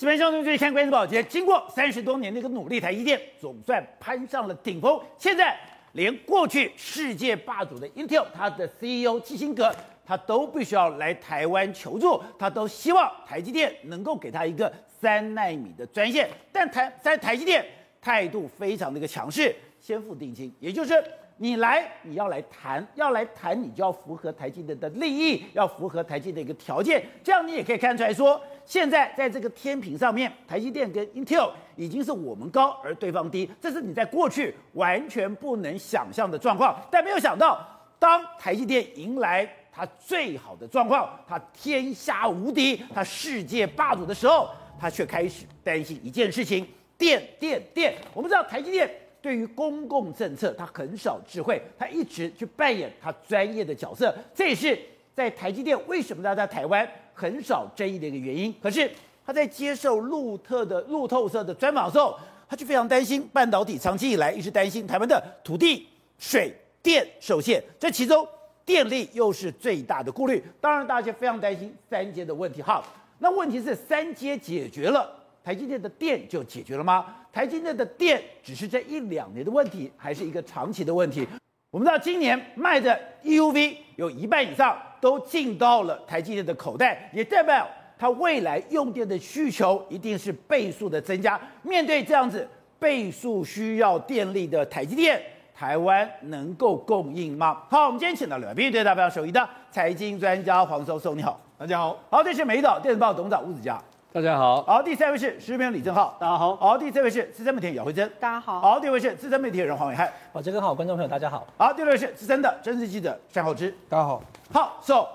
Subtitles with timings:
[0.00, 4.98] 这边兄弟注意看关键报捷，经过三十多年的一个努力，台积电总算攀上了顶峰。
[5.18, 5.54] 现在
[5.92, 9.70] 连过去世界霸主的 Intel，它的 CEO 基辛格，
[10.06, 16.30] 他都必须要来台湾求助，他都希望台积电能够给他一个三纳米的专线。
[16.50, 17.62] 但台在台积电
[18.00, 20.94] 态度非常的一个强势，先付定金，也就是
[21.42, 28.38] 你来你要来谈，要来谈你就要符合台积电的利益，要符合台积电的一个条件，这样你也可以看出来说。
[28.66, 36.78] 现在在这个天平上面，台积电跟 Intel 已经是我们高而对方低，这是你在过去完全不能想象的状况。
[36.90, 37.66] 但没有想到，
[37.98, 47.94] 当台积电迎来它最好的状况，它天下无敌，它世界霸主的时候，它却开始担心一件事情：电电电。
[48.12, 48.90] 我们知道台积电
[49.22, 54.14] 对于公共政策，他很少智慧，他一直去扮演他专业的角色。
[54.34, 54.78] 这也是
[55.14, 56.88] 在台积电为什么要在台湾。
[57.12, 58.90] 很少争议的一个原因，可是
[59.26, 65.86] 他在接受路特的路透社的专访的时候，他就非常担心半导体长期以来一直担心台湾的土地、
[66.18, 66.50] 水
[66.82, 68.26] 电受限，这其中
[68.64, 70.42] 电力又是最大的顾虑。
[70.62, 72.62] 当然，大家非常担心三阶的问题。
[72.62, 72.82] 哈，
[73.18, 77.06] 那问题是三阶解决了，台积电的电就解决了吗？
[77.32, 81.26] 台积电的电只是这一两年的问题，还是一个长期的问题？
[81.70, 84.76] 我们知道今年卖的 EUV 有一半以上。
[85.00, 87.66] 都进到了台积电的口袋，也代表
[87.98, 91.40] 它未来用电的需求一定是倍数的增加。
[91.62, 92.46] 面对这样子
[92.78, 95.18] 倍数需要电力的台积电，
[95.54, 97.62] 台湾能够供应吗？
[97.70, 101.98] 好，我们今天请到了对代表首席的财经专家黄教授，你好，大家好。
[102.10, 103.82] 好，这是美岛电子报董事长吴子嘉，
[104.12, 104.60] 大家好。
[104.64, 106.56] 好，第三位是时事评李正浩，大家好。
[106.56, 108.60] 好，第四位是资深媒体姚慧珍，大家好。
[108.60, 111.46] 好，第五位是资深媒体人黄伟汉，好，这个好，观众朋友大家好。
[111.56, 114.20] 好，第六位是资深的政治记者单浩之，大家好。
[114.52, 115.06] 好，So，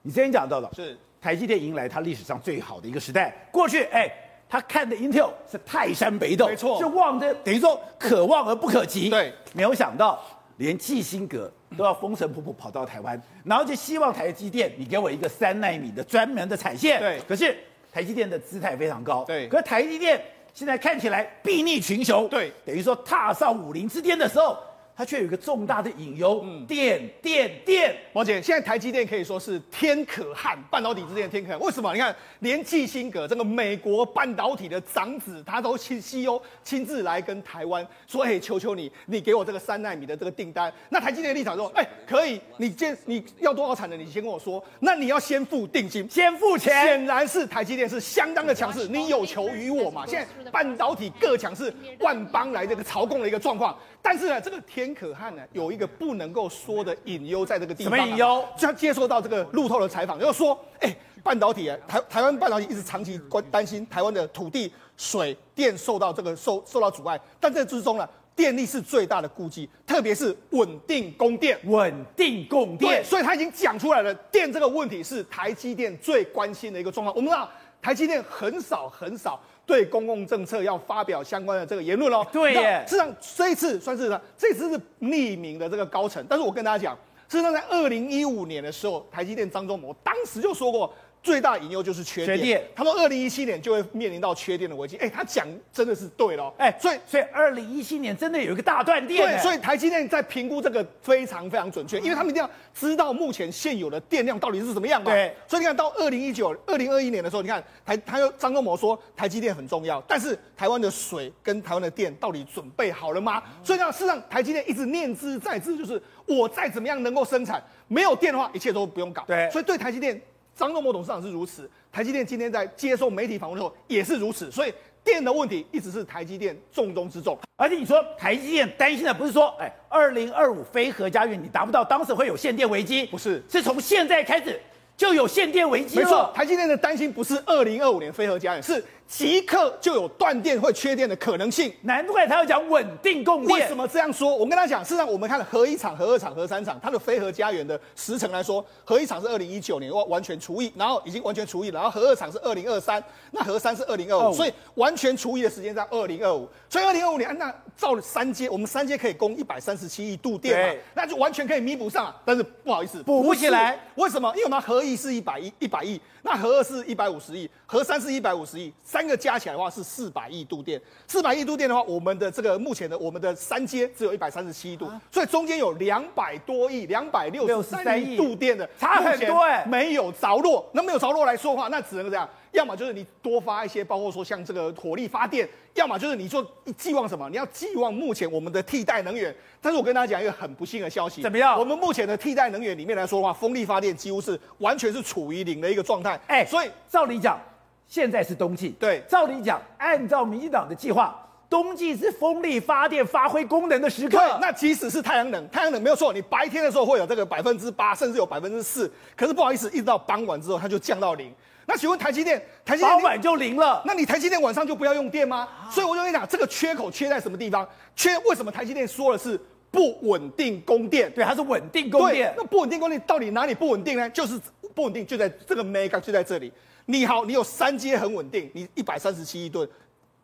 [0.00, 3.30] 你之前讲到了，是台积电迎来它历史上最好的一个时代。
[3.52, 4.10] 过去，哎，
[4.48, 9.10] 他看的 Intel 是泰山北斗，没错，是望着等于说可望而不可及。
[9.10, 10.18] 对，没有想到
[10.56, 16.98] 连基辛格都要风尘仆仆跑到台湾，然后就希望台积电你给我一个三纳米的专门的产线。
[16.98, 17.54] 对，可是
[17.92, 19.24] 台积电的姿态非常高。
[19.24, 20.22] 对，可是台积电
[20.54, 22.28] 现在看起来睥睨群雄。
[22.28, 24.56] 对，等于说踏上武林之巅的时候。
[25.00, 27.96] 它却有一个重大的隐忧，嗯，电电电。
[28.12, 31.58] 毛姐，现在台积电可以说是天可汗，半导体之间的天可汗。
[31.58, 31.90] 为什么？
[31.94, 44.62] 你看，连基辛格这个美国半导体的长子，他都亲 CEO 亲自来跟台湾说：“哎，求求你，你给我这个三纳米的这个订单。”那台积电的立场说：“哎，可以，你先你要多少产能，你先跟我说。
[44.80, 46.84] 那你要先付定金，先付钱。
[46.84, 50.04] 显然是台积电是相当的强势，你有求于我嘛。
[50.06, 53.74] 现在半导体各强势，万邦来这个朝贡的一个状况。
[54.02, 57.96] 但是呢，这个天可汗呢，有一个不能够说的隐忧在这个地方、啊。
[57.96, 58.44] 什么隐忧？
[58.56, 71.58] 就要接受到这个路透的采访，就是说，哎、欸，半导体啊，台台湾半导体一直长期关担心台湾的土地、水电受到这个受受到阻碍，但这之中呢，电力是最大的顾忌，特别是稳定供电。
[71.64, 77.14] 稳定供电，对，所以他已经讲出来了，电这个问题是台积电最关心的一个状况。
[77.14, 77.48] 我们知道，
[77.82, 79.40] 台积电很少很少。
[79.70, 82.26] 对公共政策要发表相关的这个言论哦。
[82.32, 86.24] 对耶，事实上这一次算是呢，这次是匿名的这个高层。
[86.28, 86.98] 但是我跟大家讲，
[87.28, 90.92] 事实上在二零一五年的时候，台积电张忠谋当时就说过。
[91.22, 92.64] 最大隐忧就是缺电，缺电。
[92.74, 94.96] 他说，二零一七年就会面临到缺电的危机。
[94.96, 96.52] 哎，他讲真的是对了。
[96.56, 99.30] 哎，所以所以二零一七年真的有一个大断电。
[99.30, 105.12] 对，所以台积电在评估这个非常非常准确，因为他们一定要知道目前现有的电量到底是怎么样嘛。
[105.12, 105.34] 对。
[105.46, 113.42] 所以你看到二零一九、二零二一年的时候，你看台他又张忠谋说台积电很重要，但是台湾的水跟台湾的电到底准备好了吗？
[113.62, 119.22] 所以呢，事实上台积电一直念之在之，就是我再怎么样能够生产，没有电的话，一切都不用搞。
[119.26, 119.50] 对。
[119.50, 120.18] 所以对台积电。
[120.56, 124.72] 张忠谋董事长是如此，台积电今天在接受媒体访问的时候也是如此，所以
[125.02, 127.38] 电的问题一直是台积电重中之重。
[127.56, 134.60] 而且你说台积电担心的不是说，哎，二零二五非核家园你达不到，当时会有限电危机，不是，是从现在开始
[134.96, 135.98] 就有限电危机。
[135.98, 138.84] 没错，台积电的担心不是二零二五年非核家园，是。
[139.10, 143.58] 即刻就有断电或缺电的可能性，难怪他要讲稳定供电。
[143.58, 144.36] 为什么这样说？
[144.36, 153.02] 我跟他讲，事实上我们看了核一厂、核二厂、核三厂，它的非核家园的时程来说，核一厂是二零一九年完完全除役，然后已经完全除役，然后核二厂是二零二三，
[153.32, 156.48] 那核三是二零二五，所以完全除役的时间在二零二五。
[156.68, 162.16] 所以二零二五年，那照了三阶，我们三阶可以供一百三十七亿度电嘛，那就完全可以弥补上啊。
[162.24, 163.76] 但是不好意思，补不起来。
[163.96, 164.30] 为什么？
[164.36, 169.80] 因为我们核一是一百亿，一百亿，那核二是一百五十亿，核三是一百五十亿，三个加起来的话是。
[169.80, 180.68] 是四百亿度电，四百亿度电的话，我们的这个目前的我们的三阶只有一百三十七亿度，啊、所以中间有两百多亿、两百六十三亿度电的差很多哎，没有着落。
[180.74, 187.26] 那没有着落来说的话，那只能这样，要么就是你多发一些，包括说像这个火力发电，要么就是你说寄望什么？
[187.30, 189.34] 你要寄望目前我们的替代能源。
[189.62, 191.58] 但是我跟大家讲一个很不幸的消息，怎么样？
[191.58, 196.20] 我们目前的替代能源里面来说的话，风力发电几乎是完全是处于零的一个状态。
[196.26, 197.40] 哎，所以照理讲，
[197.90, 201.26] 现在是冬季，对，照理讲，按照民进党的计划。
[201.48, 204.16] 冬季是风力发电发挥功能的时刻。
[204.16, 208.88] 对，那即使是太阳能，太阳能没有错，你白天的时候会有这个百分之八，甚至有百分之四。
[209.16, 211.34] 可是不好意思，一直到傍晚之后，它就降到零。
[211.66, 213.82] 那请问台积电，台积电傍晚就零了？
[213.84, 215.38] 那你台积电晚上就不要用电吗？
[215.38, 217.68] 啊、所以我就跟你讲，这个缺口缺在什么地方？
[217.96, 219.36] 缺为什么台积电说的是
[219.72, 221.10] 不稳定供电？
[221.12, 222.32] 对，它是稳定供电。
[222.36, 224.08] 那不稳定供电到底哪里不稳定呢？
[224.10, 224.40] 就是
[224.74, 226.52] 不稳定就在这个 mega 就在这里。
[226.86, 229.68] 你好，你有三阶很稳定，你一百三十七亿吨。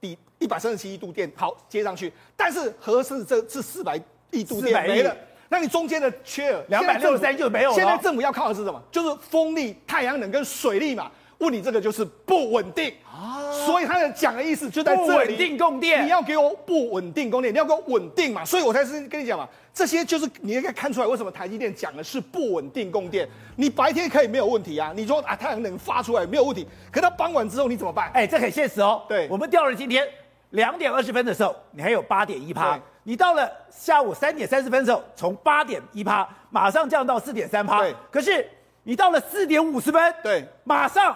[0.00, 3.98] 第一百三十七亿度电好接上去，但是合适这是四百
[4.30, 5.16] 亿度电没了，
[5.48, 7.74] 那你中间的缺额两百六十三就没有了。
[7.74, 8.82] 现在政府要靠的是什么？
[8.90, 11.10] 就是风力、太阳能跟水力嘛。
[11.38, 15.08] 问你这个就是不稳定啊，所以他的讲的意思就在这里。
[15.08, 18.44] 不稳定供电，你要给我不稳定供电，你要给我稳定嘛。
[18.44, 23.28] 所以我才是跟你讲嘛，这些就是你应该看出来为什么台积电讲的是不稳定供电。
[23.56, 28.10] 你白天可以没有问题啊，你说啊太阳能发出来没有问题，可它傍晚之后你怎么办？
[28.14, 29.02] 哎，这很现实哦。
[29.08, 30.06] 对，我们掉了今天。
[30.50, 32.78] 两点二十分的时候，你还有八点一趴。
[33.02, 37.80] 你到了下午三点三十分的时候，从八点一趴马上降到四点三趴。
[37.80, 38.48] 对可是
[38.84, 41.14] 你到了四点五十分，对，马上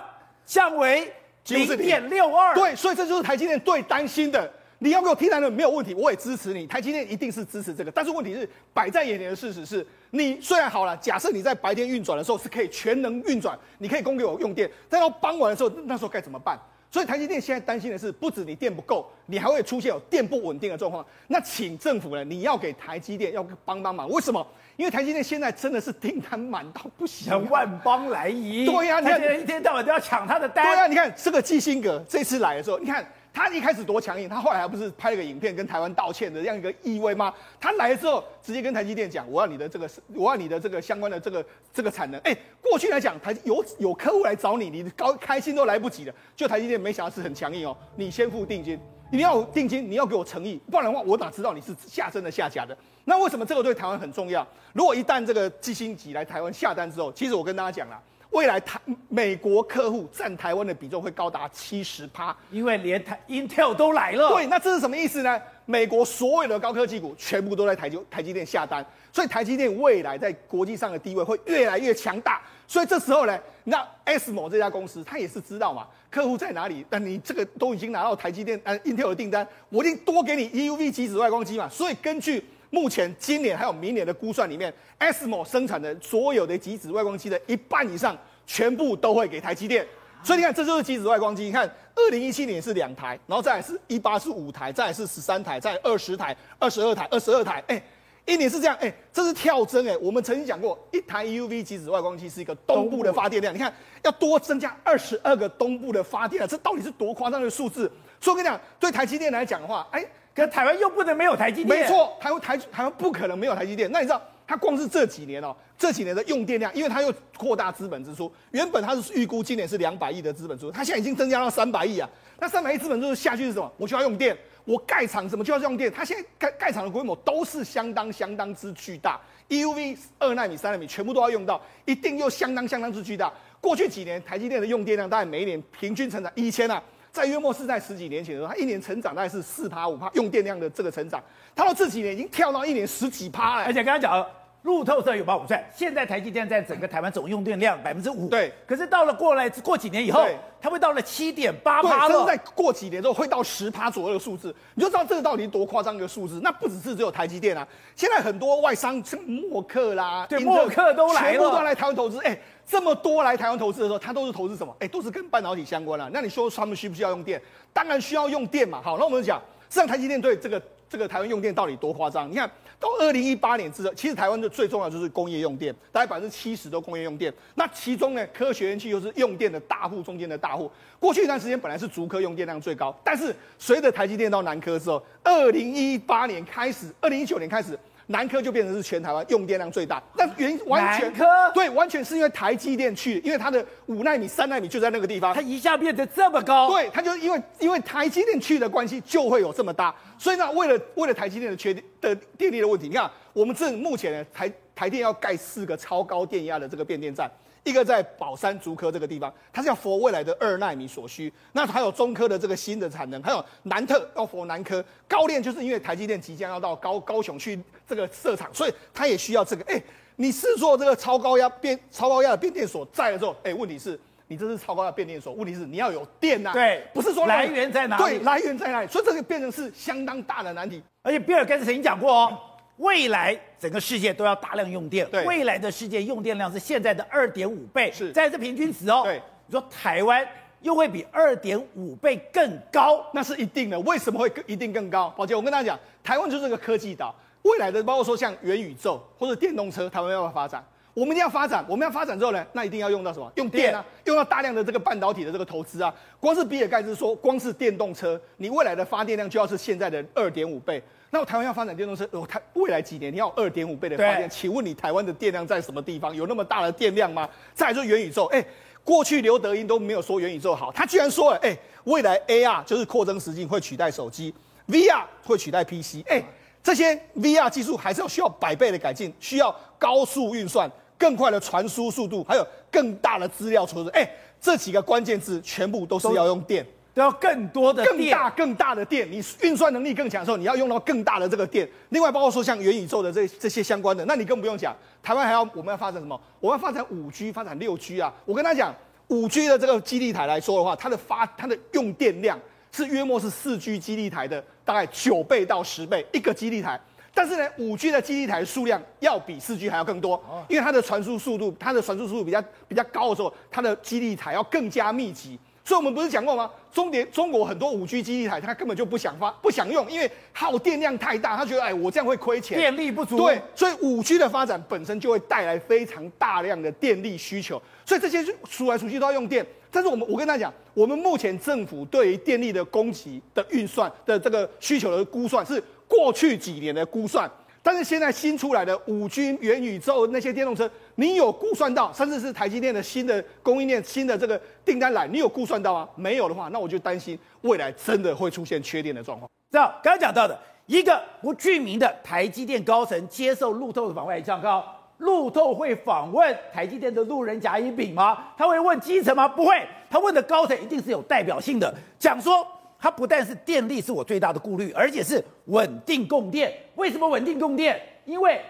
[0.50, 1.08] 降为
[1.46, 2.52] 零点六二。
[2.56, 4.52] 对，所以这就是台积电最担心的。
[4.80, 6.66] 你要给我替代的没有问题，我也支持你。
[6.66, 16.58] 台积电一定是支持这个，但是问题是摆在眼前的事实是，你虽然好了，假设你在白天运转的时候是可以全能运转，你可以供给我用电，但到傍晚的时候，那时候该怎么办？
[16.90, 21.04] 所以台积电现在担心的是，不止你电不够，你还会出现有电不稳定的状况。
[21.28, 24.08] 那请政府呢，你要给台积电要帮帮忙。
[24.08, 24.44] 为什么？
[24.76, 28.66] 因为台积电现在真的是订单满到不行， 万邦来仪。
[28.66, 30.64] 对呀、啊，你看一天到晚都要抢他的单。
[30.64, 33.06] 对呀、啊，你看这个基辛格这次来的时候，你看。
[33.32, 37.32] 他一开始多强硬，他后来还不是拍了个影片跟台湾道歉的这样一个意味吗？
[37.60, 42.20] 他来了之后，直接跟台积电讲，我要你的这个，我要你的这个相关的这个这个产能。
[42.22, 46.12] 哎，过去来讲，台有有客户来找你，你高开心都来不及的。
[46.34, 48.78] 就台积电没想到是很强硬哦，你先付定金，
[49.12, 52.76] 你要定金，你要给我诚意，不然的话，我哪知道你是下真的下假的？
[53.04, 54.46] 那为什么这个对台湾很重要？
[54.72, 58.00] 如果一旦这个基辛级来台湾下单之后，其实我跟大家讲了。
[58.30, 64.28] 未来台美国客户占台湾的比重会高达七十趴，因为连台 Intel 都来了。
[64.30, 65.40] 对，那这是什么意思呢？
[65.66, 72.40] 美国所有的高科技股全部都在台积台积电下单，所以台积电未来在国际上的地位会越来越强大。
[72.68, 81.68] 所以这时候呢，那 ASML 这家公司他也是知道嘛，客户在哪里，那你这个都已经拿到台积电呃 Intel 的订单，我一定多给你 EUV 极紫外光机嘛。
[81.68, 89.84] 所以根据目前今年还有明年的估算里面，ASML 生产的所有的极紫外光机的一半以上，全部都会给台积电。
[90.22, 91.42] 所以你看，这就是极紫外光机。
[91.42, 97.60] 你看，二零一七年是两台，然后再来是一八是五台，再来是十三台，再二十台、二十二台、二十二台。
[97.66, 97.82] 哎，
[98.24, 99.96] 一年是这样，哎，这是跳增哎。
[99.96, 103.72] 我们曾经讲过，一台 EUV 极紫外光机是一个东部的发电量，你看
[104.04, 107.90] 要多增加二十二个东部的发电量，这到底是多夸张的数字？
[108.20, 110.06] 所以我跟你讲，对台积电来讲的话，哎。
[110.40, 113.90] 可台湾又不能没有台积电，没错，台湾台台湾不可能没有台积电。
[113.92, 122.08] 那你知道，它光是这几年哦，这几年的用电量，因为它又扩大资本支出，原本它是预估今年是两百亿的资本支出，它现在已经增加到三百亿啊。
[122.38, 123.70] 那三百亿资本支出下去是什么？
[123.76, 125.92] 我就要用电，我盖厂什么就要用电。
[125.92, 129.20] 它现在盖盖厂的规模都是相当相当之巨大
[129.50, 133.30] ，EUV 二奈米、三奈米全部都要用到，一定又相当相当之巨大。
[133.60, 136.82] 过去几年台积电的用电量大概每一年平均成长一千啊。
[137.12, 141.22] 在约莫是在十几年前的时候，它一年成长大概是四趴五趴，用电量的这个成长，
[141.54, 143.64] 他到这几年已经跳到一年十几趴了。
[143.64, 144.26] 而且跟他讲，
[144.62, 148.28] 路透社有报我算，现在台积电在整个台湾总用电量百分之五。
[148.28, 148.52] 对。
[148.66, 150.26] 可是到了过来过几年以后，
[150.60, 152.38] 它会到了七点八趴了。
[152.54, 156.40] 过几年之后会到十趴左右的数字，你就知道这个到底多夸张一个数字。
[156.42, 162.18] 那不只是只有台积电啊，现在很多外商像默克啦，对，默克都来了，全部都来台湾投资。
[162.20, 162.38] 哎。
[162.66, 164.72] 这么多来台湾投资的时候，他都是投资什么？
[164.78, 166.10] 哎，都是跟半导体相关了、啊。
[166.12, 167.42] 那你说他们需不需要用电？
[167.72, 168.80] 当然需要用电嘛。
[168.80, 172.30] 好，那我们讲，实际上台积电对这个这个台湾用电到底多夸张？
[172.30, 172.48] 你看
[172.80, 177.32] 到二零一八年之后，其实台湾的最重要就是工业用电，大概百分之七十都工业用电。
[177.54, 180.68] 那其中呢，科学园区又是用电的大户中间的大户。
[180.98, 187.78] 过去一段时间本来是竹科用电量最高，但是随着台积电到南科之后，二零一八年开始，二零一九年开始。
[188.10, 191.24] 南科就变成是全台湾用电量最大，那原因完全科
[191.54, 199.94] 对，完全是因为台积电去，因为它的五纳米、三纳米就在那个地方，它一下变得这么高，对，它就因为因为台积电去的关系，就会有这么大。
[200.18, 207.30] 所以呢，为了为了台积电的缺电的电力的问题，你看我们这目前呢，台台电要盖四个超高电压的这个变电站，
[207.62, 211.32] 一个在宝山竹科这个地方，它是要 for 未来的二纳米所需。
[211.52, 219.64] 那还有中科的这个新的产能，还有南特要 for 南科高链，就是因为台积电即将要到高高雄去这个设厂，所以它也需要这个。
[219.64, 219.82] 哎，
[220.16, 226.52] 你是做这个超高压变超高压的变电所在的时候，哎，问题是你这是超高压变电所，问题是你要有电呐、啊。
[226.54, 228.02] 对，不是说来源在哪里？
[228.02, 228.88] 对，来源在哪里？
[228.88, 230.82] 所以这个变成是相当大的难题。
[231.02, 232.38] 而且比尔盖茨曾经讲过哦。
[232.80, 239.02] 未来整个世界都要大量用电，对，未来的世界用电量是现在的二点五倍，是，在这平均值哦。
[239.04, 240.26] 对，你说台湾
[240.62, 243.78] 又会比二点五倍更高，那是一定的。
[243.80, 245.10] 为什么会更一定更高？
[245.10, 250.64] 宝杰，我跟大家讲，台湾就是个科技岛，未来的包括说像元宇宙或者电动车，台湾要不要发展？
[250.94, 253.30] 我们一定要发展，我们要发展之后呢，那一定要用到什么？
[253.36, 255.94] 用电啊，用到大量的这个半导体的这个投资啊。
[256.18, 260.82] 光是比尔盖茨说，光是电动车，你未来的发电量就要是现在的二点五倍。
[261.12, 266.14] 那台湾要发展电动车，哦，台未来几年你要二点五倍的发电，请问你台湾的电量在什么地方？
[266.14, 267.28] 有那么大的电量吗？
[267.52, 268.44] 再来说元宇宙，哎，
[268.84, 274.32] 过去刘德英都没有说元宇宙好，他居然说了，哎，未来 AR 就是扩增实境会取代手机
[274.68, 276.22] ，VR 会取代 PC，哎，
[276.62, 284.08] 这些 VR 技术还是要需要百倍的改进，需要高速运算、更快的传输速度，还有更大的资料储存，哎，
[284.40, 286.64] 这几个关键字全部都是要用电。
[286.92, 291.68] 都要更多的更大更大的电，你运算能力更强的时候，你要用到更大的这个电。
[291.90, 294.76] 另外，包括说像元宇宙的这这些相关的，那你更不用讲。
[295.02, 296.20] 台湾还要我们要发展什么？
[296.40, 298.12] 我们要发展五 G，发展六 G 啊！
[298.24, 298.74] 我跟他讲，
[299.08, 302.38] 五 G 的这个基地台来说的话，它的发它的用电量
[302.72, 306.78] 是约莫是四 G 基地台的大概九倍到十倍一个基地台。
[307.14, 315.38] 但是呢，五 G 的基地台数量要比四 G 还要更多，因为它的传输速度，它的传输速度比较比较高的时候，它的基地台要更加密集。
[315.70, 316.50] 所以我们不是讲过吗？
[316.72, 323.16] 中点中国很多五 G 基地台，它根本就不想发、不想用，因为耗电量太大，他觉得哎，我这样会亏钱，电力不足。
[323.16, 329.46] 对，所以五 G 的发展本身就会带来非常大量的电力需求，所以这些数来数去都要用电。
[329.70, 337.30] 但是我们，我跟大家讲，我们目前政府对于电力的供给的运算的这个需求的估算是过去几年的估算。
[337.62, 345.88] 但是现在新出来的五 G 元宇宙那些电动车，你有估算到，甚至是台积电的新的供应链、新的这个订单来，你有估算到吗？
[345.94, 349.30] 没有的话，那我就担心未来真的会出现缺电的状况。
[349.50, 354.64] 这样刚刚讲到的一个不具名的台积电高层接受路透的访问，讲高
[354.96, 358.28] 路透会访问台积电的路人甲乙丙吗？
[358.38, 359.28] 他会问基层吗？
[359.28, 362.46] 不会，他问的高层一定是有代表性的，讲说。
[362.80, 366.52] 它不但是电力是我最大的顾虑，而且是稳定供电。
[366.76, 367.80] 为什么稳定供电？
[368.06, 368.40] 因为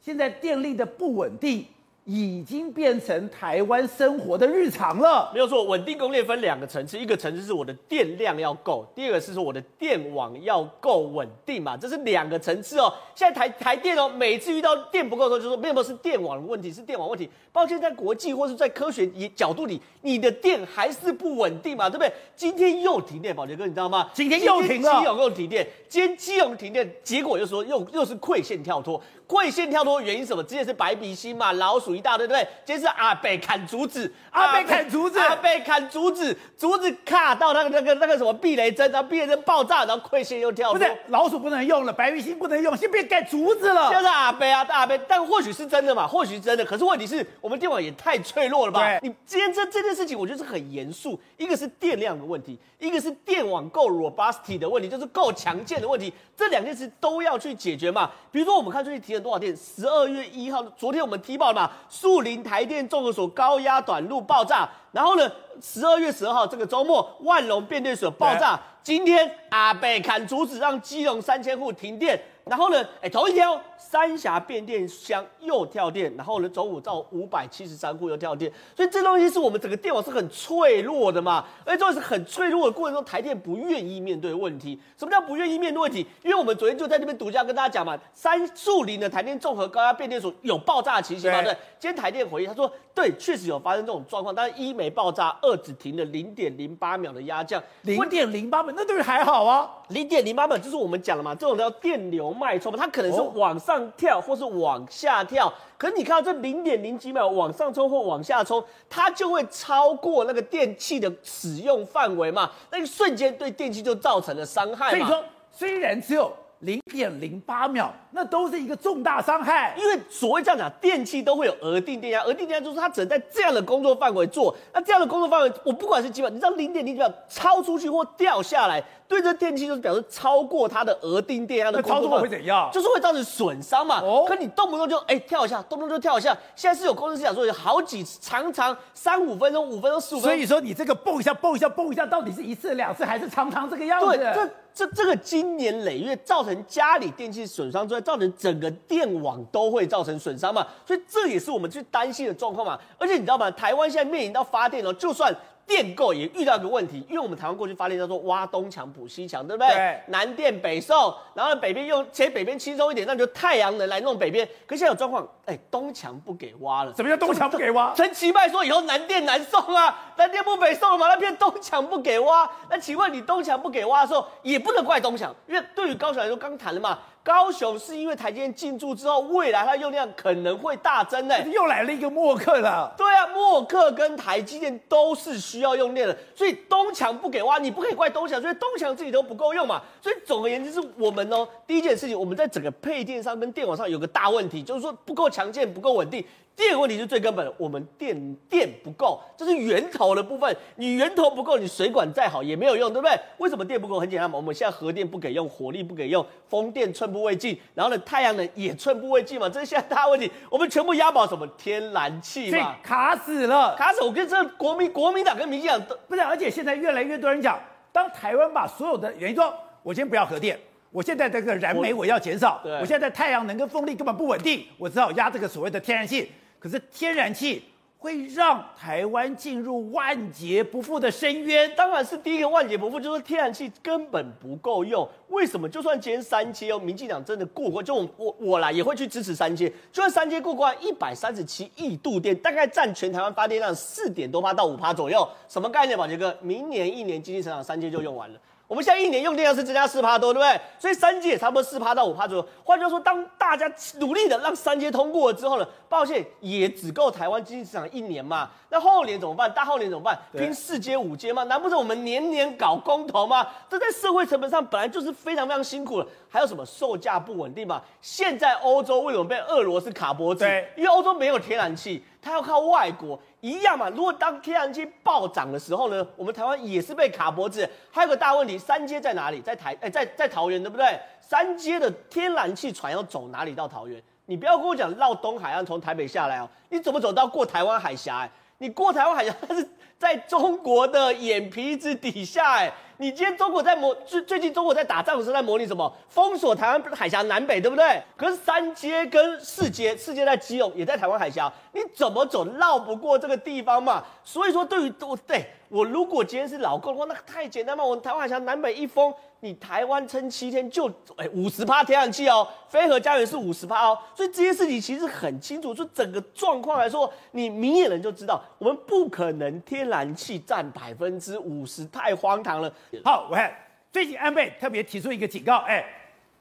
[0.00, 1.64] 现在电力的不稳定。
[2.04, 5.30] 已经变成台湾生活的日常了。
[5.32, 12.92] 没有错，稳定供电分两个层次，一个层次是我的电量要够，第二个是说我的电网要够稳定嘛，这是两个层次哦。
[13.14, 17.30] 现在台台电哦，每次遇到电不够的时候，就说没有是电网的问题，是电网问题。
[17.52, 19.06] 抱歉，在国际或是在科学
[19.36, 22.12] 角度里，你的电还是不稳定嘛，对不对？
[22.34, 24.10] 今天又停电，宝杰哥，你知道吗？
[24.12, 29.00] 今天又停了，基隆又停电，今天基隆停电，结果又说又又是馈线跳脱。
[29.32, 30.42] 馈线跳脱原因什么？
[30.44, 32.46] 之前是白鼻星嘛，老鼠一大堆，对不对？
[32.66, 40.78] 今天是阿北砍竹子，阿北砍竹子，阿北砍竹子，竹子卡到那个那个那个什么避雷针，然后避雷针爆炸，然后馈线又跳脱。
[40.78, 43.90] 不是老鼠不能用了，白鼻星不能用，先别改竹子了。
[43.90, 46.62] 就是阿北啊，阿北，但或许是真的嘛，或许是真的。
[46.62, 48.98] 可是问题是我们电网也太脆弱了吧？
[49.00, 51.18] 你今天这这件事情，我觉得是很严肃。
[51.38, 56.12] 一个是电量的问题，一个是电网够 robust 的问题，就是够强健的问题。
[56.36, 58.10] 这两件事都要去解决嘛。
[58.30, 60.02] 比如说，我们看最近提了多少电，十二。
[60.02, 72.20] 二月一号，昨天我们踢爆了嘛，树林台电综合所高压短路爆炸，然后呢，十二月十二号这个周末，万隆变电所爆炸，今天阿北砍竹子，让基隆三千户停电。
[72.46, 73.60] 然后呢，哎，头一天哦，
[73.90, 84.80] 三峡变电箱又跳电，然后呢，中午到五百七十三户又跳电，所以这东西是我们整个电网是很脆弱的嘛，而且这是很脆弱的过程中，台电不愿意面对问题。
[84.96, 86.06] 什么叫不愿意面对问题？
[86.22, 99.70] 因为我们昨天就在那边独家跟大家讲嘛，三树林的台电综合高压变电所有爆炸的情形嘛，对，今天台电回应他说，对，确实有发生这种状况，但是一没爆炸，二只停了零点零八秒的压降，零点零八秒，那对不还好啊？
[99.88, 102.32] 零点零八秒就是我们讲了嘛，这种叫电流。
[102.32, 114.90] 脉冲嘛，它可能是往上跳或是往下跳，哦、可是你看到这零点零几秒往上冲或往下冲，它就会超过那个电器的使用范围嘛，那个瞬间对电器就造成了伤害。
[114.90, 119.74] 所以说，虽然只有零点零八秒，那都是一个重大伤害。
[119.76, 124.54] 因为所谓这样讲，电器都会有额定电压，额定电压就是它只能在这样的工作范围做。
[124.72, 128.80] 那这样的工作范围，我不管是几秒，你知道零点零几秒超出去或掉下来，
[129.12, 132.08] 对这电器就是表示超过它的额定电压的工作范围。
[132.08, 132.70] 那操作会怎样？
[132.72, 134.00] 就是会造成损伤嘛。
[134.00, 134.24] 哦。
[134.26, 136.36] 可你动不动就哎跳一下，动不动就跳一下。
[136.56, 140.30] 现在是有工程师讲说有好几常常三五分钟、五分钟、十五分钟。
[140.30, 144.16] 所以说你这个蹦一下、蹦一下、蹦一下，到底是一次、两次，还是常常这个样子？
[144.16, 144.50] 对，这。
[144.74, 152.78] 这这个经年累月造成家里电器损伤之外，造成整个电网都会造成损伤嘛，所以这也是我们最担心的状况嘛。
[152.96, 153.50] 而且你知道吗？
[153.50, 155.30] 台湾现在面临到发电哦，就算。
[155.66, 159.68] 电购也遇到一个问题，因为我们台湾过去发电叫做挖东墙补西墙，对不对？
[159.74, 160.00] 对。
[160.08, 164.46] 南电北送，然后北边用，其实北边轻松一点，那就太阳能来弄北边。
[164.66, 166.92] 可是现在有状况，哎，东墙不给挖了。
[166.94, 167.94] 什么叫东墙不给挖？
[167.94, 172.50] 陈其迈说以后南电南送啊，南电不北送了嘛，那变东墙不给挖。
[172.68, 176.98] 那请问你东墙不给挖的时候，也不能怪东墙，因为对于高雄来说，刚谈了嘛。
[177.24, 181.40] 高雄是因为台积电进驻之后，未来它用量可能会大增呢。
[181.48, 182.92] 又来了一个默克了。
[182.96, 189.80] 对啊，默克跟台积电都是需要用电的，所以东墙不给挖，你不可以怪东墙，所以东墙自己都不够用嘛。
[190.00, 196.24] 所以总而言之，是我们哦，第一件事情，我们在整个配电上跟电网上有个大问题，就是说不够强健，不够稳定。
[196.54, 200.54] 第二个问题是最根本的，我们电电不够，这是源头的部分。
[200.76, 203.18] 你源头不够，你水管再好也没有用，对不对？
[203.38, 203.98] 为什么电不够？
[203.98, 210.30] 很简单嘛，我们现在核电不给用，火力不给用，风电寸步未进，然后呢，太阳能也寸步未进嘛，这是现在大问题。
[210.50, 214.02] 我们全部押宝什么天然气嘛，卡死了，卡死。
[214.02, 217.58] 我跟这国民国民党跟民进党都不是，而且现在越来越多人讲，
[217.90, 220.58] 当台湾把所有的原因说，我先不要核电，
[220.90, 226.30] 我现在这个燃煤我要减少，我现在太阳能跟风力根本不稳定，我只好压这个所谓的天然气。
[226.62, 227.60] 可是天然气
[227.98, 235.08] 会让台湾进入万劫不复的深渊，当然是第一个万劫不复，就是天然气根本不够用。
[235.28, 235.68] 为什么？
[235.68, 239.68] 就算今天三接哦，民进党真的过关，就我我我啦也会去支持三接。
[239.90, 245.98] 就算三接过关，一百三十七亿度电，大概占全台湾发电量四点多趴到五趴左右，什么概念？
[245.98, 248.38] 宝杰哥，明年一年经济成长三阶就用完了。
[248.68, 250.60] 我们现在一年用电量是增加四趴多，对不对？
[250.78, 252.48] 所以三阶也差不多四趴到五趴左右。
[252.64, 258.50] 换句话说，当大家努力的让三阶通过了之后呢，抱歉，也只够台湾经济市场一年嘛。
[258.70, 259.52] 那后年怎么办？
[259.52, 260.18] 大后年怎么办？
[260.32, 261.44] 拼四阶五阶吗？
[261.44, 263.46] 难不成我们年年搞公投吗？
[263.68, 266.06] 这在社会成本上本来就是非常非常辛苦了。
[266.30, 267.82] 还有什么售价不稳定嘛？
[268.00, 270.44] 现在欧洲为什么被俄罗斯卡脖子？
[270.44, 273.20] 对，因为欧洲没有天然气，它要靠外国。
[273.42, 277.68] 一样嘛，如果当天然气暴涨的时候呢，我们台湾也是被卡脖子。
[277.90, 279.40] 还有个大问题，三阶在哪里？
[279.40, 280.96] 在台，哎，在在桃园，对不对？
[281.20, 284.00] 三阶的天然气船要走哪里到桃园？
[284.26, 288.18] 你不要跟我讲绕东海岸从台北下来哦，你怎么走到过台湾海峡？
[288.18, 292.72] 哎，你过台湾海峡，它是在中国的眼皮子底下，哎。
[293.02, 295.92] 你今天中国在模最最近中国在打仗的时候在模拟什么？
[296.08, 298.00] 封锁台湾海峡南北，对不对？
[298.16, 304.04] 可是三阶跟四阶，四阶在基隆，也在台湾海峡，你怎么走绕不过这个地方嘛？
[304.22, 309.12] 所以说对于我对我如果今天是老共的话，那太简单嘛，我台湾海峡南北一封。
[309.44, 315.74] 你台湾撑七天就哎五十趴天然气哦，飞核家园是五十趴哦，所以这些事情其实很清楚。
[315.74, 322.72] 就整个状况来说，你明眼人就知道，我们不可能天然气占百分之五十，太荒唐了。
[323.04, 323.52] 好，我看
[323.90, 325.84] 最近安倍特别提出一个警告，哎，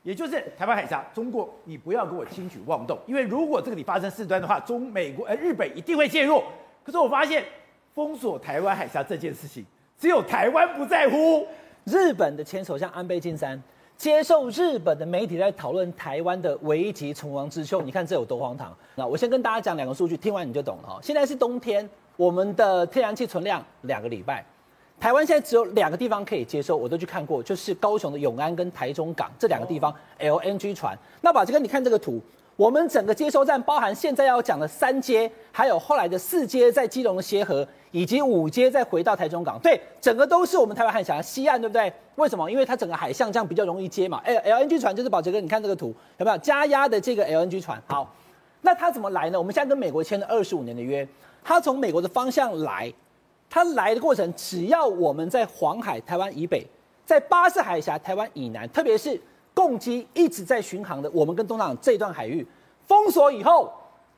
[0.03, 6.43] 也就是台湾海峡，中国你不要给我轻举妄动，因为如果这个你发生事端的话，中美国呃日本一定会介入。
[6.83, 7.43] 可是我发现
[7.95, 9.65] 封锁台湾海峡这件事情，
[9.97, 11.47] 只有台湾不在乎。
[11.83, 13.61] 日本的前首相安倍晋三
[13.97, 18.75] 接受日本的媒体在讨论台湾的危急存亡之秋，你看这有多荒唐？
[18.95, 20.99] 那我先跟大家讲两个数据，听完你就懂了哈。
[21.01, 24.43] 现在是冬天，我们的天然气存量两个礼拜，
[24.99, 30.97] 台湾现在只有两个地方可以接收，我都去看过，就是高雄的永安跟台中港这两个地方 LNG 船。
[31.21, 32.19] 那把这个，你看这个图，
[32.61, 37.67] 我们整个接收站包含现在要讲的三阶，还有后来的四阶在基隆的协和。
[37.89, 41.91] 以及五阶再回到台中港，对，整个都是我们台湾海峡西岸，对不对？
[42.15, 42.49] 为什么？
[42.49, 44.21] 因为它整个海象这样比较容易接嘛。
[44.23, 47.81] 哎，LNG 船就是宝杰哥，你看这个图有没有加压的这个 LNG 船？
[47.87, 48.13] 好，
[48.61, 49.37] 那它怎么来呢？
[49.37, 51.05] 我们现在跟美国签了二十五年的约，
[51.43, 52.93] 它从美国的方向来，
[53.49, 56.65] 它来的过程，只要我们在黄海、台湾以北，
[57.05, 59.19] 在巴士海峡、台湾以南，特别是
[59.53, 62.45] 共机一直在巡航的，我们跟东南亚这一段海域
[62.87, 63.71] 封锁以后。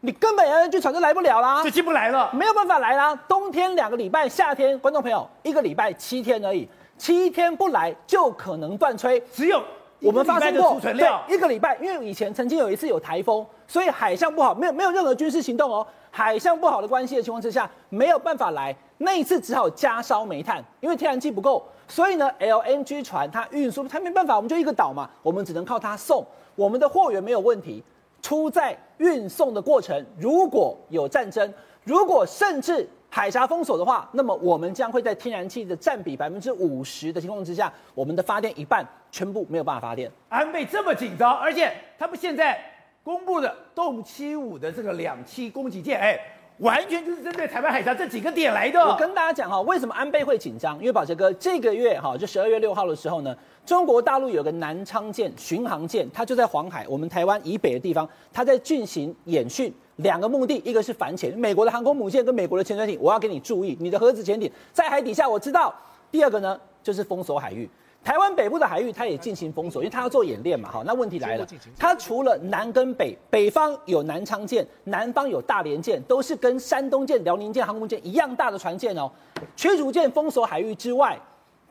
[0.06, 3.16] 你根本 LNG 船就来不了啦，就进不来了，没有办法来啦。
[3.26, 6.68] 冬天两个礼拜，夏天观众朋友一个礼拜七天而已，
[6.98, 9.18] 七天不来就可能断吹。
[9.32, 9.64] 只有
[10.02, 15.88] 我们发生过，对，一个礼拜，因为以前曾经有一次有台风，所以海象不好，没有没有任何军事行动哦。
[16.12, 21.66] 海象不好的关系的情况之下，没有办法来，那一次只好加烧煤炭，因为天然气不够。
[21.94, 26.26] 所以呢，LNG 船它运输它没办法，我们就一个岛嘛，我们只能靠它送。
[26.56, 27.84] 我们的货源没有问题，
[28.20, 31.54] 出在运送的过程，如果有战争，
[31.84, 40.12] 如果甚至海峡封锁的话，那么我们将会在天然气的占比百分之五十的情况之下，我们的发电一半全部没有办法发电。
[40.30, 42.60] 安倍这么紧张，而且他们现在
[43.04, 46.20] 公布的动七五的这个两栖攻击舰，哎。
[46.60, 48.80] 完全就是针对台湾海峡这几个点来的。
[48.80, 50.78] 我跟大家讲哈，为什么安倍会紧张？
[50.80, 53.36] 因为宝杰哥这个月哈，就十二月六号的时候呢，
[53.66, 65.74] 中国大陆有个南昌舰巡航舰，它就在黄海，我们台湾以北的地方，它在进行演训，两个目的，一个是反潜，美国的航空母舰跟美国的潜水艇，我要给你注意，你的核子潜艇在海底下，我知道。
[66.12, 67.68] 第二个呢，就是封锁海域。
[68.04, 70.70] 台湾北部的海域，它也进行封锁，因为它要做演练嘛。
[70.70, 71.48] 好，那问题来了，
[71.80, 79.10] 它除了南跟北，北方有南昌舰，南方有大连舰，都是跟山东舰、辽宁舰、航空母舰一样大的船舰哦。
[79.56, 81.18] 驱逐舰封锁海域之外，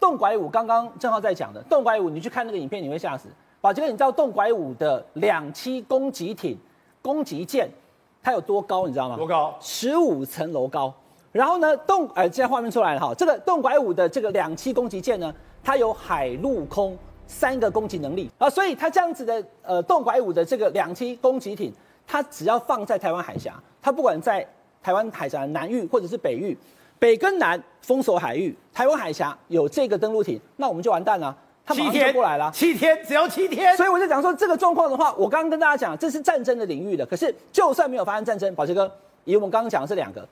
[0.00, 3.28] 洞拐五刚刚正好在讲的洞拐五，你去看那个影片，你会吓死。
[3.60, 6.58] 宝杰哥，你知道洞拐五的两栖攻击艇、
[7.02, 7.68] 攻击舰
[8.22, 8.86] 它有多高？
[8.86, 9.16] 你知道吗？
[9.16, 9.54] 多高？
[9.60, 10.92] 十五层楼高。
[11.32, 15.34] 然后呢，动呃，现在画面出来了哈，这个动拐五的这个两栖攻击舰呢？
[15.64, 21.72] 它有海陆空三个攻击能力啊，所以它这样子的呃，动拐五的这个两栖攻击艇，
[22.06, 24.46] 它只要放在台湾海峡，它不管在
[24.82, 26.58] 台湾海峡南域或者是北域，
[26.98, 32.50] 北跟南封锁海域，台湾海峡有这个登陆艇，那我们就完蛋了，它马上就过来了。
[32.52, 33.76] 七天，七天只要七天。
[33.76, 38.90] 所以我就讲说这个状况的话，我刚刚跟大家讲，这是战争的领域的，可是就算没有发生战争，宝杰哥，
[39.24, 40.28] 以我们刚刚讲的这两个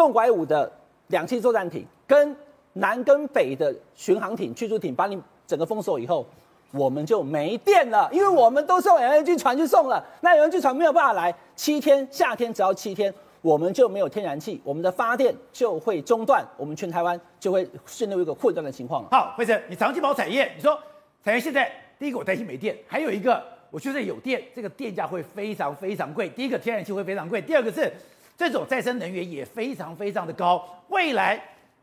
[0.00, 0.72] 洞拐五的
[1.08, 2.34] 两栖作战艇跟。
[2.74, 6.24] 南跟北的巡航艇、驱逐艇把你整个封锁以后，
[6.70, 10.00] 我们就没电了，因为我们都送 LNG 船去送了。
[10.20, 19.04] 那 LNG 船没有办法来，七天夏天只要七天，我们就没有天然气，我们的发电就会中断，我们全台湾就会陷入一个混乱的情况。
[19.10, 20.78] 好，辉诚，你长期跑产业，你说
[21.24, 26.28] 产业现在第一个我担心没电，还有一个我觉得有电，这个电价会非常非常贵。
[26.28, 27.92] 第一个天然气会非常贵，第二个是
[28.40, 31.38] 这种再生能源也非常非常的高，未来。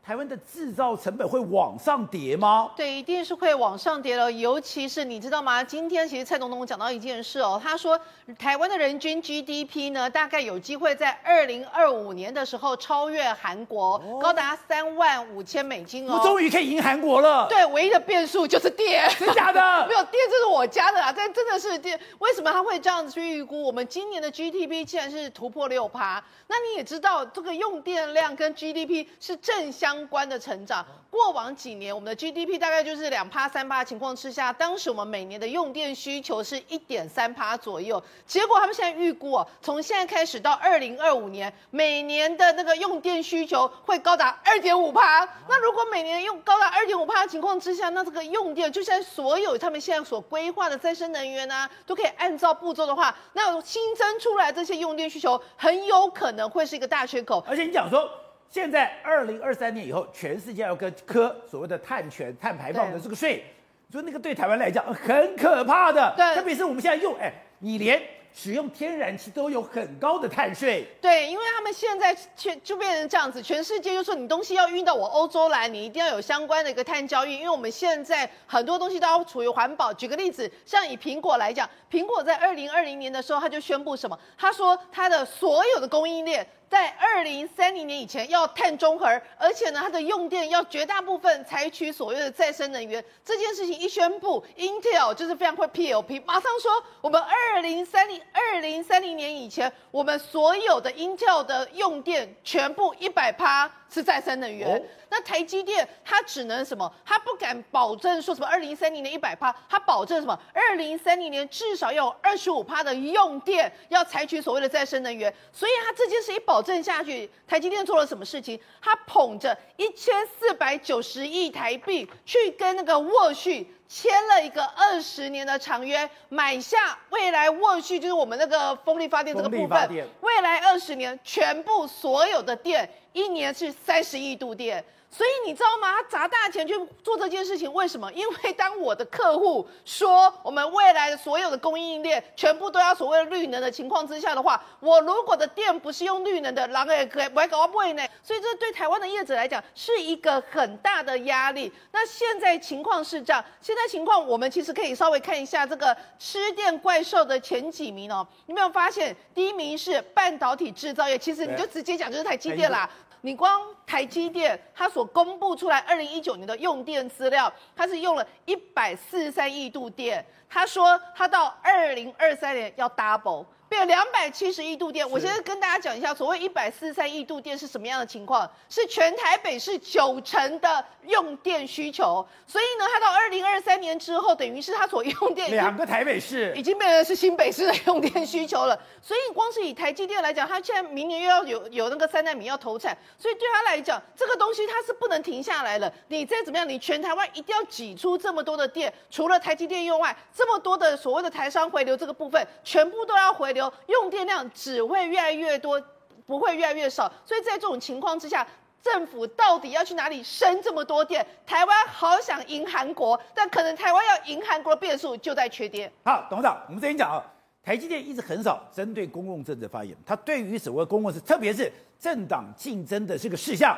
[0.08, 2.70] 台湾的制造成本会往上叠吗？
[2.74, 4.32] 对，一定是会往上叠了。
[4.32, 5.62] 尤其是你知道吗？
[5.62, 8.00] 今天其实蔡总统讲到一件事哦，他说
[8.38, 16.18] 台湾的人均 GDP 呢，大概有机会在二零二五年的时候超越韩国，哦、高达三万五千美金哦。
[16.18, 17.46] 我终于可以赢韩国了。
[17.46, 19.60] 对，唯一的变数就是电，真假的？
[19.88, 21.12] 没有电，这是我家的啊。
[21.14, 23.62] 但真的是电，为什么他会这样子去预估？
[23.62, 29.97] 我们今年的 GDP 竟然是突破六趴，那你也知道，这个用电量跟 GDP 是正相。
[29.98, 38.00] 相关的成长，过往几年我们的 GDP 大概就是两趴三趴情况之下，当时我们每年的用电需求是一点三趴左右。
[38.24, 45.28] 结果他们现在预估，从现在开始到二零二五年，每年的那个用电需求会高达二点五趴。
[45.48, 57.44] 那如果每年用高达二点五趴的情况之下，那这个用电就像所有他们现在所规划的再生能源啊，都可以按照步骤的话，那新增出来这些用电需求很有可能会是一个大缺口。
[57.48, 58.08] 而且你讲说。
[58.50, 63.44] 现在二零二三年以后，全世界要跟科所谓的碳权、碳排放的这个税，
[63.92, 66.14] 所以那个对台湾来讲很可怕的。
[66.16, 70.86] 对，特别是我们现在用，哎，你连使用天然气都有很高的碳税。
[70.98, 79.92] 对，因为他们现在全就变成这样子，全世界就说你东西要运到我欧洲来，你一定要有相关的一个碳交易，因为我们现在很多东西都要处于环保。
[79.92, 84.18] 举个例子，像以苹果来讲，苹果在二零二零年的时候，他就宣布什么？
[84.38, 86.46] 他说他的所有的供应链。
[86.68, 89.06] 在二零三零年以前要碳中和，
[89.38, 93.02] 而且呢，它的用电要绝大部分采取所谓的再生能源。
[93.24, 103.70] 这件事情一宣布，Intel 就是非常会 PLP，马上说我们二零三零二零三零年以前，我们所有的 Intel 的用电全部一百趴。
[103.90, 106.92] 是再生能源，哦、那台积电它只能什么？
[107.04, 110.38] 它不敢保证说什么二零三零年一百趴，它保证什么？
[110.52, 115.32] 二零三零年至少要有二十五趴的用电要采取所谓的再生能源。
[115.52, 118.60] 所以它这件事一保证下去，台积电做了什么事情？
[118.80, 123.74] 它捧着一千四百九十亿台币去跟那个沃旭。
[123.90, 132.86] 签了一个二十年的长约，买下未来沃旭，就是我们那个风力发电这个部分，未来二十年全部所有的电，
[133.18, 134.84] 一年是三十亿度电。
[135.10, 135.90] 所以你知道吗？
[135.90, 138.12] 他砸大钱去做这件事情，为什么？
[138.12, 148.06] 因为当我的客户说我们未来的所有的供应链全部都要所谓的绿能的情况之下的话，我如果的电不是用绿能的，狼也可以搞不会呢？
[148.22, 151.72] 所以这对台湾的业者来讲是一个很大的压力。
[151.90, 158.28] 那现在情况是这样，现在情况我们其实可以稍微看一下这个吃电怪兽的前几名哦。
[158.44, 161.16] 你没有发现第一名是半导体制造业？
[161.16, 162.88] 其实你就直接讲就是台积电啦。
[163.22, 173.44] 你光台积电它所公布出来二零一九年的用电资料，它是用了一百四十三亿度电，他说他到二零二三年要 double。
[173.68, 178.50] 变两百七十亿度电，我现在跟大家讲一下，所谓一百四十三亿度电是什么样的情况？
[178.68, 188.80] 是全台北市九成的用电需求，所以呢，它到二零二三年之后，等于是它所用电两个台北市已经变成是新北市的用电需求了。
[189.02, 195.92] 所以光是以台积电来讲，它现在明年又要有有那个三纳米要投产，所以对它来讲，这个东西它是不能停下来了。
[196.08, 203.57] 你再怎么样，你全台湾一定要挤出这么多的电，除了台积电用外，这么多的所谓的台商回流这个部分，全部都要回流。
[203.86, 205.82] 用电量只会越来越多，
[206.26, 207.12] 不会越来越少。
[207.24, 208.46] 所以在这种情况之下，
[208.82, 211.26] 政府到底要去哪里生这么多电？
[211.46, 215.92] 台湾好想赢韩国，但可能台湾要赢韩国的变数就在缺电。
[216.04, 217.24] 好，董事长，我们之前讲啊，
[217.62, 223.76] 台积电一直很少针对公共政治发言，它对于所谓公共事，特别是政党竞争的这个事项，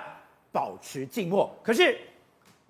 [0.53, 1.51] 保持静默。
[1.63, 1.99] 可是。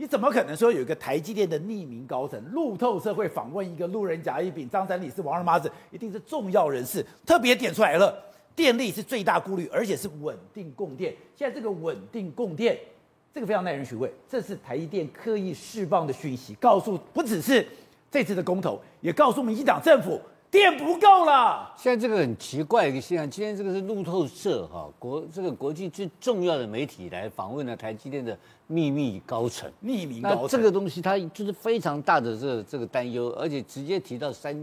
[0.01, 8.19] 你怎么可能说有一个台积电的匿名高层，路透社会访问一个路人甲乙丙、张三李四王二麻子，一定是重要人士，特别点出来了，
[8.57, 11.15] 电力是最大顾虑，而且是稳定供电。
[11.37, 12.79] 现在这个稳定供电，
[13.35, 17.67] 这个非常耐人寻味，这是台积电刻意释放的讯息，告诉不只是
[18.11, 20.19] 这次的公投，也告诉民进党政府。
[20.51, 21.73] 电不够了。
[21.77, 28.37] 现在这个很奇怪的一个现象，今天这个是路透社哈国这个国际最重要的媒体来访问了台积电的
[28.67, 29.71] 秘密高层。
[29.85, 30.43] 匿名高层。
[30.43, 34.55] 那这个东西它就是非常大的这个这个担忧，而且直接提到三，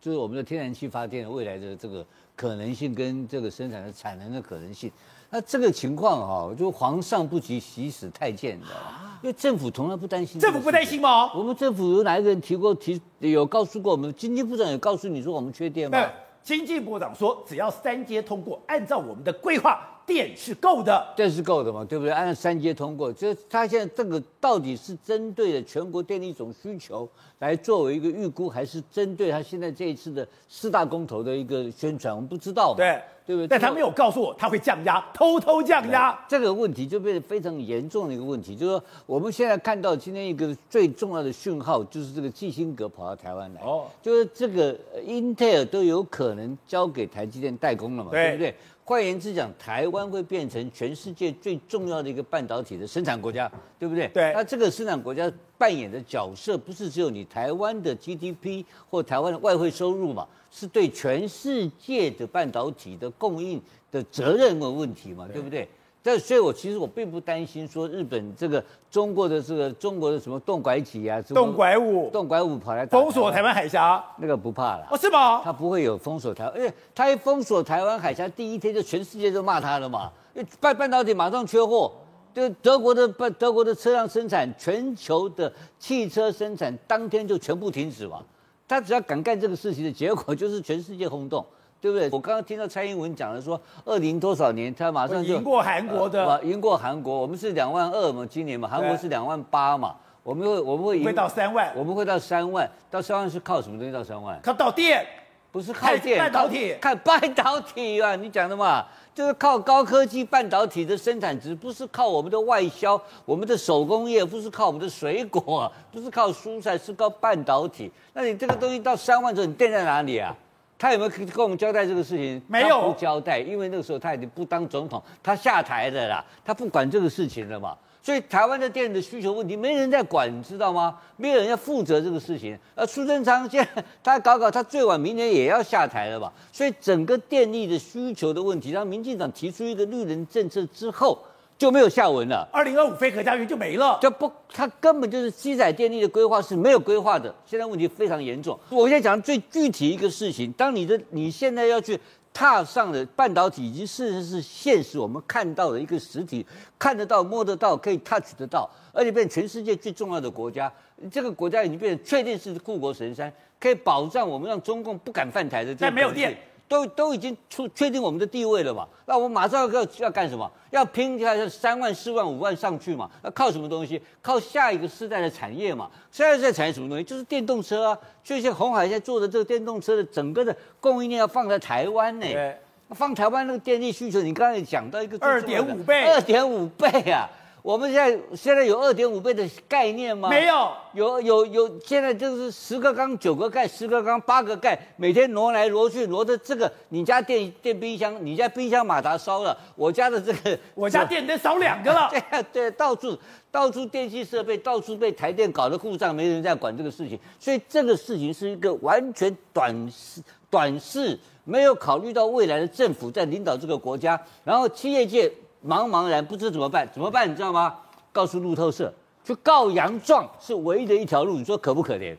[0.00, 2.04] 就是我们的天然气发电未来的这个
[2.34, 4.90] 可能性跟这个生产的产能的可能性。
[5.34, 9.18] 那这个情况哈，就皇上不急急死太监，你知道吗？
[9.20, 10.40] 因为政府从来不担心。
[10.40, 11.28] 政府不担心吗？
[11.34, 14.14] 我们政府有哪一个人提过提有告诉过我们？
[14.14, 16.08] 经济部长有告诉你说我们缺电吗？
[16.40, 21.06] 经济部长说，只要三阶通过，按照我们的规划，电是够的。
[21.16, 22.12] 电是够的嘛，对不对？
[22.12, 32.14] 按照三阶通过，就是他现在这个到底是针对的全国电力总需求来作为一个预估，还是针对他现在这一次的四大公投的一个宣传？
[32.14, 32.74] 我们不知道。
[32.76, 33.00] 对。
[33.26, 33.48] 对不对？
[33.48, 36.14] 但他没有告诉我他会降压，偷偷降压。
[36.28, 48.54] 这个问题就变得非常严重的一个问题，就是说我们现在看到今天一个最重要的讯号，就是这个基辛格跑到台湾来，哦，就是这个英特尔都有可能交给台积电代工了嘛，对，对不对？
[48.86, 54.08] 换言之讲，台湾会变成全世界最重要的一个半导体的生产国家，对不对？
[54.08, 54.32] 对。
[54.34, 60.26] 那这个生产国家扮演的角色，不是只有你台湾的 GDP 或台湾的外汇收入嘛？
[60.50, 65.26] 是对全世界的半导体的供应的责任的问题嘛？
[65.32, 65.66] 对不对？
[66.06, 74.86] 但所以，我其实我并不担心说日本这个中国的这个中国的什么动拐体啊，动拐五，动拐五跑来封锁台湾海峡，那个不怕了。
[74.90, 75.40] 哦，是吗？
[75.42, 80.12] 他不会有封锁台湾，因为他一封锁台湾海峡，第一天就全世界都骂他了嘛。
[80.60, 81.90] 半半导体马上缺货，
[82.34, 88.22] 就德国的半德国的车辆生产，全球的汽车生产当天就全部停止嘛。
[88.68, 91.42] 他只要敢干这个事情的结果，就是全世界轰动。
[91.84, 92.08] 对不对？
[92.10, 97.14] 我刚刚听到蔡英文讲的说，二零多少年他马上就赢过韩国的，呃、赢过韩国。
[97.14, 99.94] 我们是两万二嘛，今年嘛，韩国是两万八嘛。
[100.22, 104.40] 我们会我们会赢会到三万，我们会到三万，到三万是靠什么东西到三万？
[104.42, 105.04] 靠导电，
[105.52, 108.16] 不是靠电，半导体，看半导体啊！
[108.16, 117.92] 你讲的嘛，就是靠高科技半导体的生产值，不是靠我们的外销，我们的手工业，不是靠我们的水果，不是靠蔬菜，是靠半导体。
[118.14, 120.34] 那你这个东西到三万之后，你电在哪里啊？
[120.78, 122.40] 他有没有跟我们交代这个事情？
[122.48, 127.76] 没有不交代，因为那个时候他已经不当总统，他下台了啦，他不管这个事情了嘛。
[128.02, 130.98] 所以台湾的电的需求问题没人在管，你知道吗？
[131.16, 132.58] 没有人要负责这个事情。
[132.74, 136.30] 而苏贞昌现在他搞搞，他最晚明年也要下台了吧？
[136.52, 141.18] 所以整个电力的需求的问题，让民进党提出一个绿能政策之后。
[141.56, 142.48] 就没有下文了。
[142.52, 147.34] 二零二五非核家园就没了，就不，它根本就是基载电力的规划是没有规划的。
[147.46, 148.58] 现在问题非常严重。
[148.70, 151.98] 我现在讲最具体一个事情，当你的你现在要去
[152.32, 156.44] 踏上的半导体，已经事实是现实，我们看到的一个实体，
[156.78, 160.70] 看得到、摸得到、可以 touch 得到，而且变成全世界最重要的国家。
[161.12, 165.86] 这个国家已经变成确定是护国神山，可以保障我们让中共不敢犯台的这个。
[165.86, 166.36] 但没有电。
[166.74, 168.84] 都都已经出确定我们的地位了嘛？
[169.06, 170.50] 那我们马上要要干什么？
[170.70, 173.08] 要拼一下三万、四万、五万上去嘛？
[173.22, 174.02] 要靠什么东西？
[174.20, 175.88] 靠下一个世代的产业嘛？
[176.10, 177.04] 下一个世代产业什么东西？
[177.04, 177.98] 就是电动车啊！
[178.24, 182.26] 就像红海现在做的这个电动车的整个的供应链要放在台湾呢。
[182.26, 182.58] 对，
[182.90, 187.30] 放台湾那个电力需求，你刚才讲到一个二点五倍，二点五倍啊！
[187.64, 190.28] 我们现在现在有二点五倍的概念吗？
[190.28, 202.10] 没有，有有有，现在就是十个缸九个盖，十个缸八个盖，每天挪来挪去，挪的这个，你家电电冰箱，你家冰箱马达烧了，我家的这个， 我家电灯烧两个了。
[202.10, 203.18] 对啊，对，到处
[203.50, 215.32] 到处电器设备，到处被台电搞得故障，没人在管这个事情，所以这个事情是一个完全短视短视，没有考虑到未来的政府在领导这个国家，然后企业界。
[215.66, 217.30] 茫茫然不知怎么办，怎么办？
[217.30, 217.78] 你知道吗？
[218.12, 218.92] 告诉路透社，
[219.24, 221.38] 去告杨壮是唯一的一条路。
[221.38, 222.14] 你说可不可怜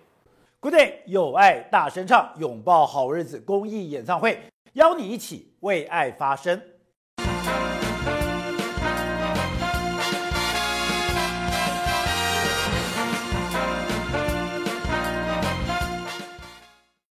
[0.60, 4.42] ？Good day，有爱大声唱，拥抱好日子公益演唱会，
[4.74, 6.60] 邀你一起为爱发声。